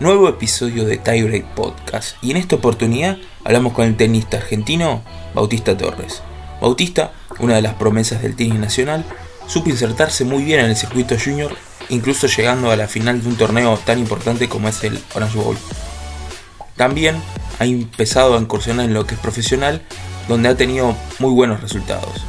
[0.00, 5.02] nuevo episodio de Tiebreak Podcast y en esta oportunidad hablamos con el tenista argentino
[5.34, 6.22] Bautista Torres.
[6.58, 9.04] Bautista, una de las promesas del tenis nacional,
[9.46, 11.54] supo insertarse muy bien en el circuito junior,
[11.90, 15.58] incluso llegando a la final de un torneo tan importante como es el Orange Bowl.
[16.76, 17.20] También
[17.58, 19.82] ha empezado a incursionar en lo que es profesional,
[20.28, 22.24] donde ha tenido muy buenos resultados.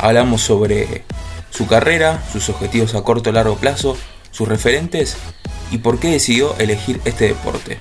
[0.00, 1.04] Hablamos sobre
[1.48, 3.96] su carrera, sus objetivos a corto y largo plazo,
[4.32, 5.16] sus referentes
[5.70, 7.78] y por qué decidió elegir este deporte.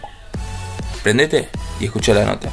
[1.04, 2.50] Prendete y escucha la nota.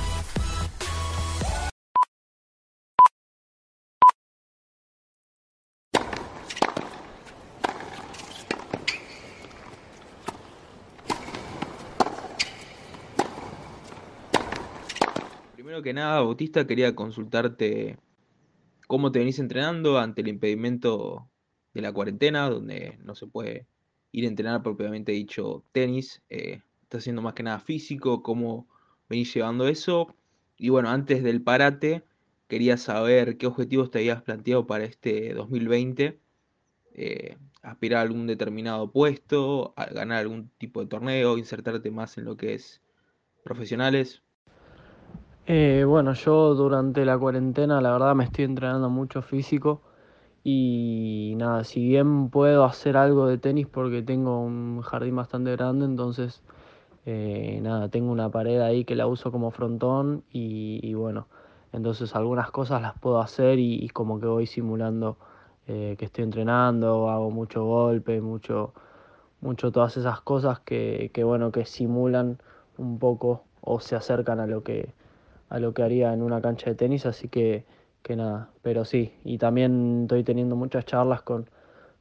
[15.54, 17.98] Primero que nada, Bautista, quería consultarte
[18.86, 21.30] cómo te venís entrenando ante el impedimento
[21.72, 23.68] de la cuarentena, donde no se puede
[24.12, 26.22] ir a entrenar propiamente dicho tenis.
[26.28, 28.66] Eh, está haciendo más que nada físico, cómo
[29.08, 30.14] venís llevando eso.
[30.56, 32.02] Y bueno, antes del parate,
[32.48, 36.20] quería saber qué objetivos te habías planteado para este 2020.
[36.94, 42.24] Eh, aspirar a algún determinado puesto, a ganar algún tipo de torneo, insertarte más en
[42.24, 42.82] lo que es
[43.44, 44.22] profesionales.
[45.46, 49.82] Eh, bueno, yo durante la cuarentena la verdad me estoy entrenando mucho físico
[50.42, 55.84] y nada, si bien puedo hacer algo de tenis porque tengo un jardín bastante grande,
[55.84, 56.42] entonces
[57.06, 61.26] eh, nada, tengo una pared ahí que la uso como frontón y, bueno,
[61.72, 65.16] entonces algunas cosas las puedo hacer y, como que voy simulando
[65.66, 68.72] eh, que estoy entrenando, hago mucho golpe, mucho,
[69.40, 72.38] mucho todas esas cosas que, que bueno, que simulan
[72.78, 74.94] un poco o se acercan a lo que,
[75.50, 77.64] a lo que haría en una cancha de tenis, así que
[78.02, 81.48] que nada, pero sí, y también estoy teniendo muchas charlas con,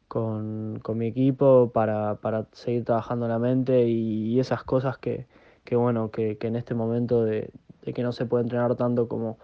[0.07, 5.27] con, mi equipo para, para, seguir trabajando la mente y, esas cosas que,
[5.63, 7.51] que bueno, que, que, en este momento de,
[7.83, 9.37] de, que no se puede entrenar tanto como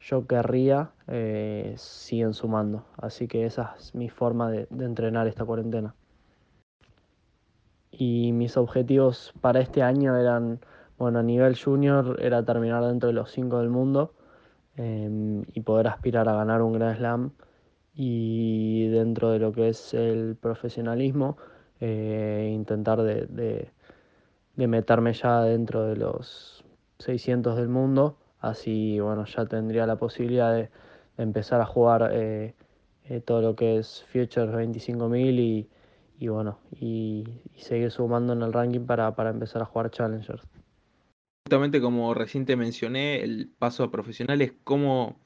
[0.00, 2.84] yo querría, eh, siguen sumando.
[2.98, 5.94] Así que esa es mi forma de entrenar esta cuarentena.
[7.90, 10.60] Y mis objetivos para este año eran,
[10.98, 14.12] bueno, a nivel junior era terminar dentro de los cinco del mundo
[14.76, 17.32] Em, y poder aspirar a ganar un Grand Slam.
[17.94, 21.38] Y dentro de lo que es el profesionalismo
[21.80, 26.64] eh, intentar de, de, meterme ya dentro de los
[26.98, 28.16] 600 del mundo.
[28.40, 30.70] Así bueno ya tendría la posibilidad de,
[31.18, 32.54] empezar a jugar eh,
[33.04, 35.68] eh, todo lo que es Futures 25.000 y,
[36.18, 40.42] y bueno y, y, seguir sumando en el ranking para, para empezar a jugar Challengers
[41.46, 45.16] Justamente como recién te mencioné, el paso a profesionales, ¿cómo,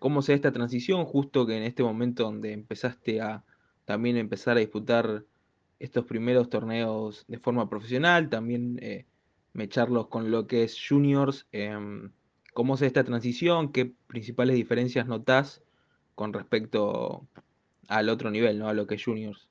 [0.00, 1.04] cómo se da esta transición?
[1.04, 3.44] Justo que en este momento donde empezaste a
[3.84, 5.22] también empezar a disputar
[5.78, 9.06] estos primeros torneos de forma profesional, también eh,
[9.52, 12.10] mecharlos con lo que es juniors, em,
[12.52, 13.70] ¿cómo se da esta transición?
[13.70, 15.62] ¿Qué principales diferencias notás
[16.16, 17.24] con respecto
[17.86, 18.68] al otro nivel, ¿no?
[18.68, 19.48] a lo que es juniors?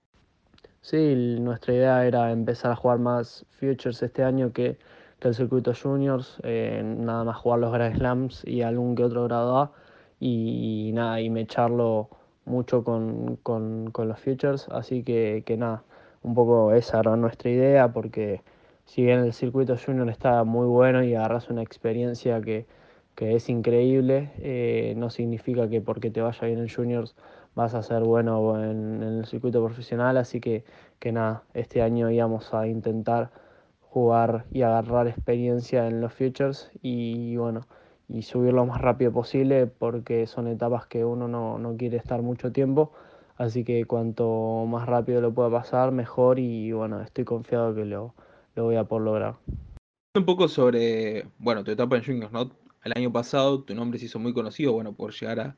[0.81, 4.77] Sí, nuestra idea era empezar a jugar más futures este año que
[5.27, 9.57] el circuito juniors, eh, nada más jugar los Grand Slams y algún que otro grado
[9.57, 9.71] A.
[10.19, 12.09] Y, nada, y me echarlo
[12.45, 15.83] mucho con, con, los futures, así que, que nada,
[16.23, 18.41] un poco esa era nuestra idea porque
[18.85, 22.65] si bien el circuito junior está muy bueno y agarras una experiencia que,
[23.15, 27.15] que es increíble, eh, no significa que porque te vaya bien en juniors
[27.55, 30.63] vas a ser bueno en, en el circuito profesional, así que,
[30.99, 33.31] que nada, este año íbamos a intentar
[33.95, 37.61] jugar y agarrar experiencia en los futures y bueno,
[38.09, 42.21] y subir lo más rápido posible porque son etapas que uno no, no quiere estar
[42.21, 42.91] mucho tiempo,
[43.37, 48.13] así que cuanto más rápido lo pueda pasar, mejor y bueno, estoy confiado que lo,
[48.55, 49.35] lo voy a poder lograr.
[50.13, 52.51] Un poco sobre, bueno, tu etapa en Juniors, ¿no?
[52.83, 55.55] El año pasado tu nombre se hizo muy conocido, bueno, por llegar a,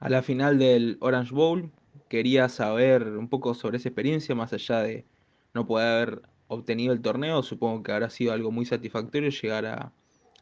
[0.00, 1.70] a la final del Orange Bowl.
[2.10, 5.06] Quería saber un poco sobre esa experiencia, más allá de
[5.54, 9.92] no poder obtenido el torneo, supongo que habrá sido algo muy satisfactorio llegar a,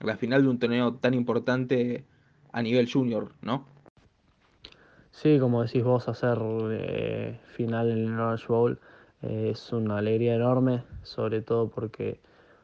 [0.00, 2.04] la final de un torneo tan importante
[2.50, 3.66] a nivel junior, ¿no?
[5.10, 6.38] Sí, como decís vos, hacer
[6.70, 8.80] eh, final en el Orange Bowl
[9.22, 12.20] eh, es una alegría enorme, sobre todo porque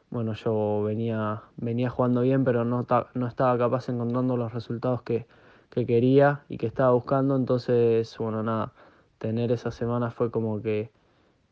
[0.09, 5.27] bueno, yo venía, venía jugando bien, pero no, no estaba capaz encontrando los resultados que,
[5.71, 8.73] que quería y que estaba buscando, entonces, bueno, nada,
[9.19, 10.91] tener esa semana fue como que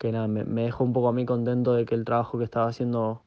[0.02, 2.66] que nada, me, dejó un poco a mí contento de que el trabajo que estaba
[2.66, 3.22] haciendo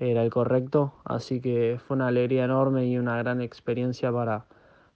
[0.00, 4.46] era el correcto, así que fue una alegría enorme y una gran experiencia para,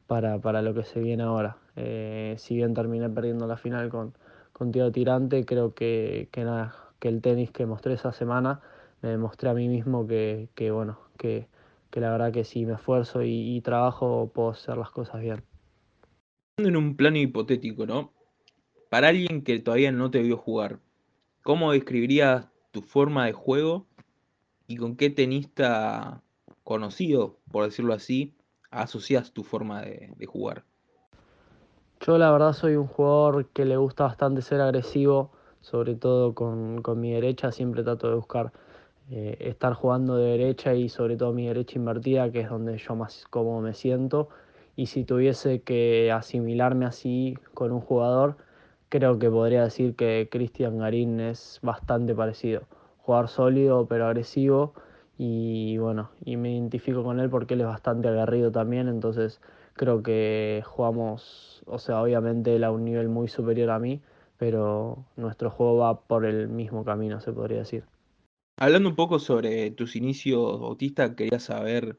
[0.08, 1.58] para, para lo que se viene ahora.
[1.76, 4.14] Eh, si bien terminé perdiendo la final con,
[4.52, 8.60] con Tirante, creo que, que, nada, que el tenis que mostré esa semana
[9.00, 11.46] me demostré a mí mismo que, que bueno, que,
[11.90, 15.44] que, la verdad que si me esfuerzo y, y trabajo puedo hacer las cosas bien.
[16.56, 18.12] En un plano hipotético, ¿no?
[18.90, 20.80] Para alguien que todavía no te vio jugar,
[21.42, 23.86] ¿cómo describirías tu forma de juego
[24.66, 26.22] y con qué tenista
[26.64, 28.34] conocido, por decirlo así,
[28.70, 30.64] asocias tu forma de, jugar?
[32.00, 35.30] Yo la verdad soy un jugador que le gusta bastante ser agresivo,
[35.60, 38.52] sobre todo con, con mi derecha, siempre trato de buscar
[39.10, 42.96] eh, estar jugando de derecha y sobre todo mi derecha invertida, que es donde yo
[42.96, 44.28] más cómodo me siento.
[44.74, 48.36] Y si tuviese que asimilarme así con un jugador,
[48.92, 52.68] creo que podría decir que Cristian Garín es bastante parecido.
[52.98, 54.74] Jugar sólido pero agresivo
[55.16, 59.40] y bueno, y me identifico con él porque él es bastante aguerrido también, entonces
[59.72, 64.02] creo que jugamos, o sea, obviamente él a un nivel muy superior a mí,
[64.36, 67.84] pero nuestro juego va por el mismo camino, se podría decir.
[68.58, 71.96] Hablando un poco sobre tus inicios, Bautista, quería saber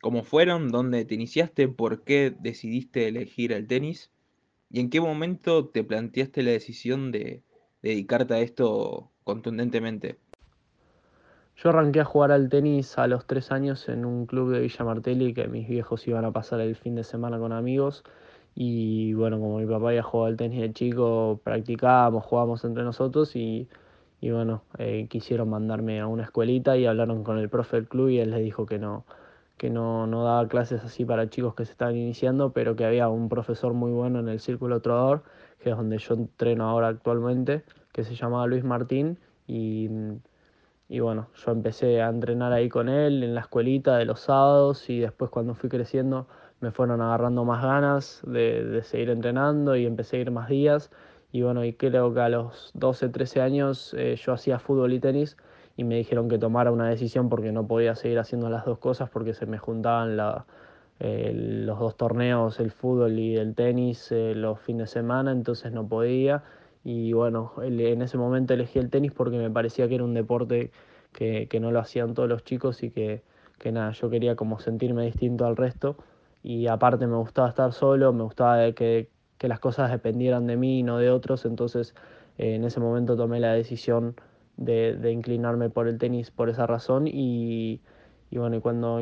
[0.00, 4.10] cómo fueron, dónde te iniciaste, por qué decidiste elegir el tenis
[4.70, 7.42] y en qué momento te planteaste la decisión de
[7.82, 10.18] dedicarte a esto contundentemente.
[11.56, 14.84] Yo arranqué a jugar al tenis a los tres años en un club de Villa
[14.84, 18.02] Martelli que mis viejos iban a pasar el fin de semana con amigos.
[18.54, 23.36] Y bueno, como mi papá ya jugaba al tenis de chico, practicábamos, jugábamos entre nosotros
[23.36, 23.68] y,
[24.22, 28.18] bueno, eh, quisieron mandarme a una escuelita y hablaron con el profe del club y
[28.20, 29.04] él les dijo que no,
[29.60, 33.08] que no, no daba clases así para chicos que se estaban iniciando, pero que había
[33.10, 35.22] un profesor muy bueno en el Círculo Trovador,
[35.58, 37.62] que es donde yo entreno ahora actualmente,
[37.92, 39.90] que se llamaba Luis Martín y
[40.88, 44.90] y bueno, yo empecé a entrenar ahí con él en la escuelita de los sábados
[44.90, 46.26] y después cuando fui creciendo
[46.60, 50.90] me fueron agarrando más ganas de, de, seguir entrenando y empecé a ir más días.
[51.30, 54.98] Y bueno, y creo que a los 12, 13 años eh, yo hacía fútbol y
[54.98, 55.36] tenis
[55.80, 59.08] y me dijeron que tomara una decisión porque no podía seguir haciendo las dos cosas
[59.08, 60.18] porque se me juntaban
[60.98, 65.72] eh, los dos torneos, el fútbol y el tenis, eh, los fines de semana, entonces
[65.72, 66.42] no podía.
[66.84, 70.70] Y bueno, en ese momento elegí el tenis porque me parecía que era un deporte
[71.12, 73.22] que, que no lo hacían todos los chicos y que,
[73.58, 75.96] que, nada, yo quería como sentirme distinto al resto.
[76.42, 80.80] Y aparte me gustaba estar solo, me gustaba que, que las cosas dependieran de mí
[80.80, 81.94] y no de otros, entonces
[82.36, 84.14] eh, en ese momento tomé la decisión
[84.60, 87.80] de, de, inclinarme por el tenis por esa razón y,
[88.30, 89.00] y bueno, y cuando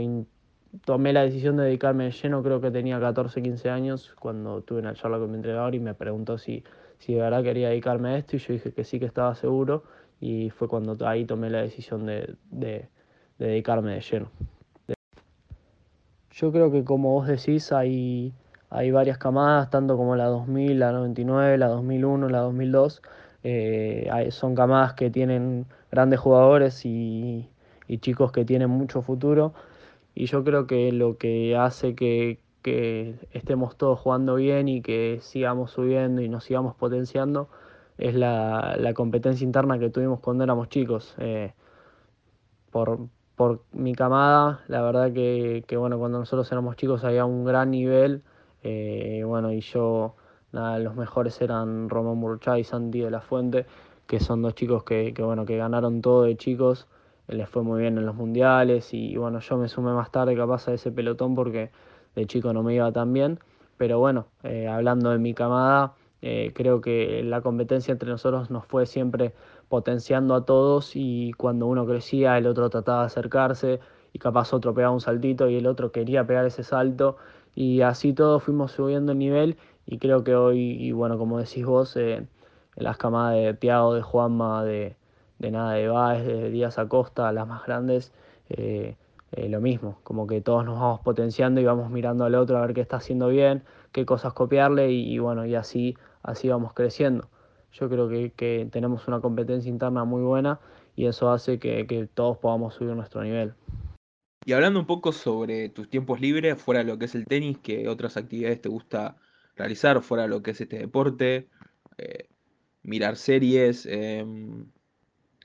[0.87, 4.81] tomé la decisión de dedicarme de lleno, creo que tenía 14, 15 años, cuando tuve
[4.81, 6.64] una charla con mi entrenador y me preguntó si
[6.99, 9.84] si de verdad quería dedicarme a esto y yo dije que sí que estaba seguro
[10.20, 12.88] y fue cuando ahí tomé la decisión de, de,
[13.38, 14.31] de dedicarme de lleno.
[16.31, 18.32] Yo creo que como vos decís hay,
[18.70, 23.02] hay varias camadas, tanto como la 2000, la 99, la 2001, la 2002.
[23.44, 27.49] Eh, son camadas que tienen grandes jugadores y,
[28.00, 29.55] chicos que tienen mucho futuro.
[30.14, 32.40] Y yo creo que lo que hace que,
[33.32, 37.49] estemos todos jugando bien y que sigamos subiendo y nos sigamos potenciando
[37.96, 41.14] es la, competencia interna que tuvimos cuando éramos chicos.
[41.19, 41.52] Eh,
[42.70, 43.08] por,
[43.73, 48.22] mi camada, la verdad que, que, bueno, cuando nosotros éramos chicos había un gran nivel,
[48.62, 50.17] eh, bueno, y yo,
[50.52, 53.67] nada, los mejores eran Román Murchá y Santi de la Fuente,
[54.06, 56.86] que son dos chicos que, que, bueno, que ganaron todo de chicos,
[57.28, 60.69] les fue muy bien en los mundiales y, bueno, yo me sumé más tarde capaz
[60.69, 61.70] a ese pelotón porque
[62.14, 63.38] de chico no me iba tan bien,
[63.76, 68.67] pero bueno, eh, hablando de mi camada, eh, creo que la competencia entre nosotros nos
[68.67, 69.34] fue siempre
[69.69, 73.81] potenciando a todos y cuando uno crecía el otro trataba de acercarse
[74.12, 77.19] y capaz otro pegaba un saltito y el otro quería pegar ese salto
[77.55, 79.56] y así todos fuimos subiendo el nivel
[79.90, 82.26] y creo que hoy, y bueno, como decís vos, eh,
[82.76, 84.96] las camadas de Tiago, de Juanma, de,
[85.38, 88.12] de Nada de Baez, de Díaz Acosta, las más grandes,
[88.50, 88.96] eh,
[89.32, 92.66] eh, lo mismo, como que todos nos vamos potenciando y vamos mirando al otro a
[92.66, 97.26] ver qué está haciendo bien, qué cosas copiarle y, bueno, y así, así vamos creciendo.
[97.72, 100.60] Yo creo que, que, tenemos una competencia interna muy buena
[100.96, 103.54] y eso hace que, que, todos podamos subir nuestro nivel.
[104.44, 107.56] Y hablando un poco sobre tus tiempos libres, fuera de lo que es el tenis,
[107.62, 109.16] ¿qué otras actividades te gusta
[109.58, 111.48] realizar fuera de lo que es este deporte?
[111.98, 112.29] Eh,
[112.82, 114.24] mirar series, eh,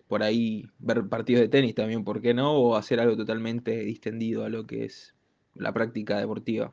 [0.07, 2.53] por ahí ver partidos de tenis también, ¿por qué no?
[2.53, 5.15] O hacer algo totalmente distendido a lo que es
[5.55, 6.71] la práctica deportiva.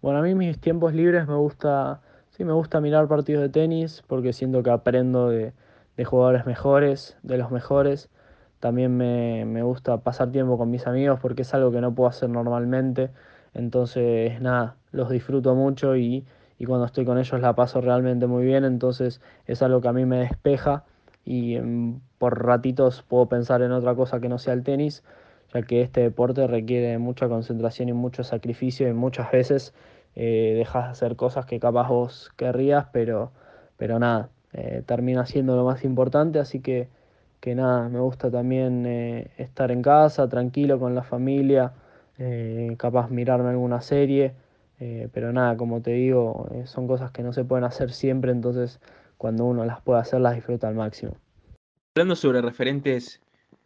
[0.00, 2.00] Bueno, a mí mis tiempos libres me gusta,
[2.30, 5.52] sí, me gusta mirar partidos de tenis porque siento que aprendo de,
[5.96, 8.08] de jugadores mejores, de los mejores.
[8.60, 12.08] También me, me, gusta pasar tiempo con mis amigos porque es algo que no puedo
[12.08, 13.10] hacer normalmente.
[13.54, 16.24] Entonces, nada, los disfruto mucho y,
[16.58, 18.64] y cuando estoy con ellos la paso realmente muy bien.
[18.64, 20.84] Entonces es algo que a mí me despeja
[21.24, 21.58] y
[22.18, 25.04] por ratitos puedo pensar en otra cosa que no sea el tenis,
[25.52, 29.74] ya que este deporte requiere mucha concentración y mucho sacrificio y muchas veces
[30.16, 33.30] eh, dejas de hacer cosas que capaz vos querrías, pero,
[33.76, 36.88] pero nada, eh, termina siendo lo más importante, así que,
[37.40, 41.72] que nada, me gusta también eh, estar en casa, tranquilo con la familia,
[42.76, 44.34] capaz mirarme alguna serie,
[45.12, 48.80] pero nada, como te digo, son cosas que no se pueden hacer siempre, entonces
[49.16, 51.16] cuando uno las puede hacer las disfruta al máximo.
[51.94, 53.20] Hablando sobre referentes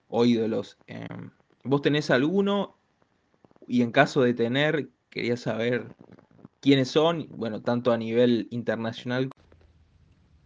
[0.09, 1.31] o ídolos, em,
[1.65, 2.77] ¿vos tenés alguno?
[3.67, 5.87] Y en caso de tener, quería saber
[6.61, 9.31] quiénes son, bueno, tanto a nivel internacional.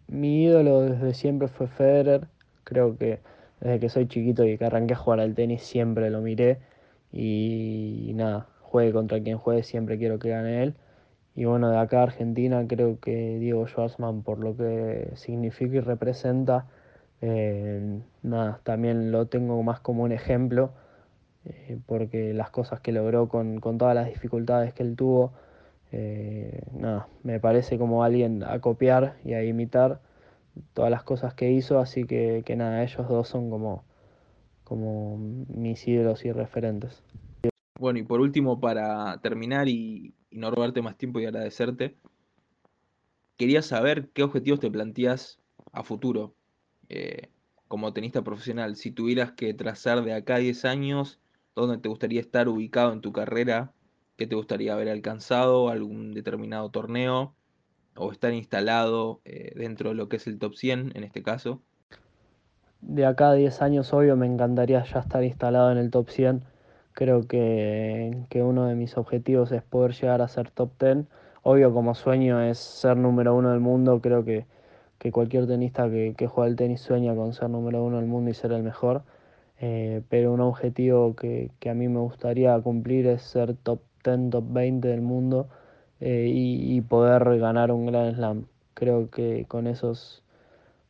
[0.08, 2.28] Mi ídolo desde siempre fue Federer,
[2.64, 3.20] creo que
[3.60, 6.58] desde que soy chiquito y que arranqué a jugar al tenis siempre lo miré
[7.12, 10.74] y nada, juegue contra quien juegue siempre quiero que gane él.
[11.34, 16.66] Y bueno, de acá Argentina creo que Diego Schwartzman por lo que significa y representa,
[17.20, 20.72] eh, nada, también lo tengo más como un ejemplo,
[21.44, 25.32] eh, porque las cosas que logró con, con todas las dificultades que él tuvo,
[25.92, 30.00] eh, nada, me parece como alguien a copiar y a imitar
[30.74, 33.84] todas las cosas que hizo, así que, que nada, ellos dos son como,
[34.66, 37.02] como mis ídolos y referentes.
[37.78, 41.96] Bueno, y por último, para terminar y, no robarte más tiempo y agradecerte,
[43.38, 45.38] quería saber qué objetivos te planteas
[45.72, 46.34] a futuro
[46.88, 47.30] eh,
[47.68, 48.76] como tenista profesional.
[48.76, 51.20] Si tuvieras que trazar de acá a 10 años,
[51.54, 53.72] ¿dónde te gustaría estar ubicado en tu carrera
[54.16, 55.68] ¿Qué te gustaría haber alcanzado?
[55.68, 57.36] ¿Algún determinado torneo?
[57.96, 61.62] ¿O estar instalado eh, dentro de lo que es el top 100 en este caso?
[62.86, 66.42] De acá a 10 años, obvio, me encantaría ya estar instalado en el top 100.
[66.92, 71.06] Creo que, uno de mis objetivos es poder llegar a ser top 10.
[71.42, 74.00] Obvio, como sueño es ser número uno del mundo.
[74.00, 74.46] Creo que,
[75.12, 78.34] cualquier tenista que, que juega el tenis sueña con ser número uno del mundo y
[78.34, 79.02] ser el mejor.
[79.60, 83.80] Eh, pero un objetivo que, que, a mí me gustaría cumplir es ser top
[84.30, 85.48] top 20 del mundo
[86.00, 88.46] eh, y, poder ganar un Grand Slam.
[88.74, 90.22] Creo que con esos,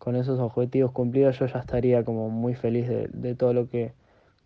[0.06, 3.92] con esos objetivos cumplidos yo ya estaría como muy feliz de, todo lo que,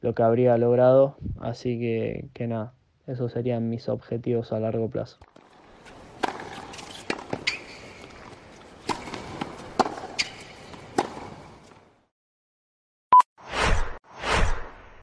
[0.00, 1.16] lo que habría logrado.
[1.38, 2.72] Así que, que nada,
[3.06, 5.18] esos serían mis objetivos a largo plazo.